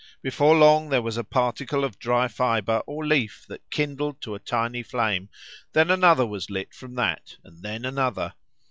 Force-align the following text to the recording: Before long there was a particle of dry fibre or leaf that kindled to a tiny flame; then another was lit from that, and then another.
Before 0.23 0.55
long 0.55 0.89
there 0.89 1.03
was 1.03 1.15
a 1.15 1.23
particle 1.23 1.83
of 1.83 1.99
dry 1.99 2.27
fibre 2.27 2.81
or 2.87 3.05
leaf 3.05 3.45
that 3.47 3.69
kindled 3.69 4.19
to 4.21 4.33
a 4.33 4.39
tiny 4.39 4.81
flame; 4.81 5.29
then 5.73 5.91
another 5.91 6.25
was 6.25 6.49
lit 6.49 6.73
from 6.73 6.95
that, 6.95 7.37
and 7.43 7.61
then 7.61 7.85
another. 7.85 8.33